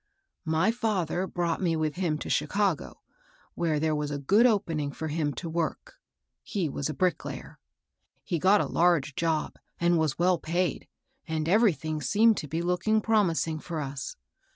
[0.57, 3.03] "My father brought me with him to Chicago,
[3.53, 5.97] where there was a good opening for him to work.
[6.41, 7.59] He was a bricklayer.
[8.23, 10.87] He got a large job, and was well paid,
[11.27, 14.15] and everything seemed to be look ing promising for us.